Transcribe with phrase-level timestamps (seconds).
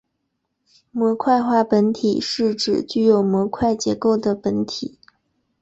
[0.89, 4.97] 模块化本体是指具有模块结构的本体。